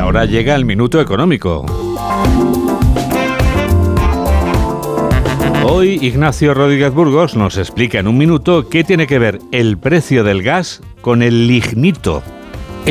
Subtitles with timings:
[0.00, 1.64] ahora llega el minuto económico.
[5.62, 10.24] Hoy Ignacio Rodríguez Burgos nos explica en un minuto qué tiene que ver el precio
[10.24, 12.22] del gas con el lignito.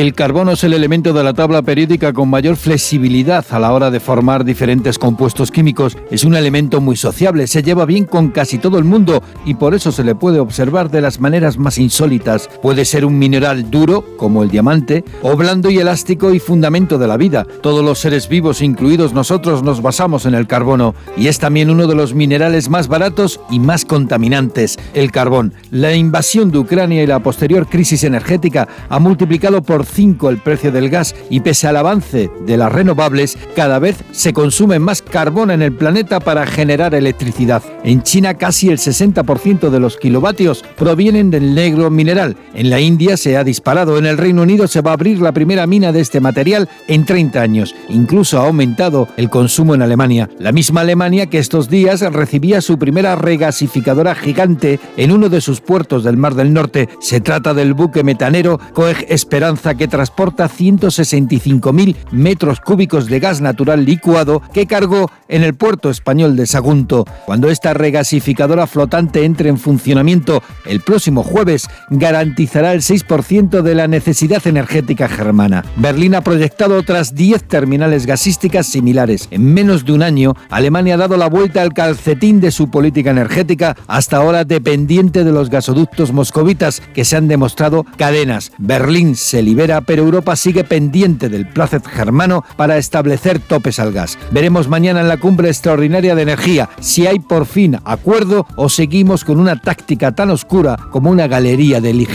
[0.00, 3.90] El carbono es el elemento de la tabla periódica con mayor flexibilidad a la hora
[3.90, 5.94] de formar diferentes compuestos químicos.
[6.10, 9.74] Es un elemento muy sociable, se lleva bien con casi todo el mundo y por
[9.74, 12.48] eso se le puede observar de las maneras más insólitas.
[12.62, 17.06] Puede ser un mineral duro, como el diamante, o blando y elástico y fundamento de
[17.06, 17.46] la vida.
[17.60, 21.86] Todos los seres vivos, incluidos nosotros, nos basamos en el carbono y es también uno
[21.86, 25.52] de los minerales más baratos y más contaminantes, el carbón.
[25.70, 30.72] La invasión de Ucrania y la posterior crisis energética ha multiplicado por 5 el precio
[30.72, 35.50] del gas y pese al avance de las renovables, cada vez se consume más carbón
[35.50, 37.62] en el planeta para generar electricidad.
[37.84, 42.36] En China casi el 60% de los kilovatios provienen del negro mineral.
[42.54, 43.98] En la India se ha disparado.
[43.98, 47.04] En el Reino Unido se va a abrir la primera mina de este material en
[47.04, 47.74] 30 años.
[47.88, 50.28] Incluso ha aumentado el consumo en Alemania.
[50.38, 55.60] La misma Alemania que estos días recibía su primera regasificadora gigante en uno de sus
[55.60, 56.88] puertos del Mar del Norte.
[57.00, 63.86] Se trata del buque metanero Coeg Esperanza que transporta 165.000 metros cúbicos de gas natural
[63.86, 67.06] licuado que cargó en el puerto español de Sagunto.
[67.24, 73.88] Cuando esta regasificadora flotante entre en funcionamiento el próximo jueves, garantizará el 6% de la
[73.88, 75.64] necesidad energética germana.
[75.76, 79.28] Berlín ha proyectado otras 10 terminales gasísticas similares.
[79.30, 83.12] En menos de un año, Alemania ha dado la vuelta al calcetín de su política
[83.12, 88.52] energética, hasta ahora dependiente de los gasoductos moscovitas que se han demostrado cadenas.
[88.58, 94.18] Berlín se libera pero Europa sigue pendiente del placet germano para establecer topes al gas.
[94.30, 99.24] Veremos mañana en la cumbre extraordinaria de energía si hay por fin acuerdo o seguimos
[99.24, 102.10] con una táctica tan oscura como una galería de lignito.